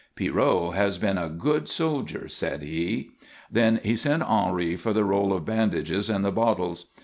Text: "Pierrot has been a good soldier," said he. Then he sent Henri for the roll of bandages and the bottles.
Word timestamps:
"Pierrot 0.15 0.73
has 0.73 0.97
been 0.97 1.19
a 1.19 1.29
good 1.29 1.69
soldier," 1.69 2.27
said 2.27 2.63
he. 2.63 3.11
Then 3.51 3.79
he 3.83 3.95
sent 3.95 4.23
Henri 4.23 4.75
for 4.75 4.93
the 4.93 5.03
roll 5.05 5.31
of 5.31 5.45
bandages 5.45 6.09
and 6.09 6.25
the 6.25 6.31
bottles. 6.31 6.87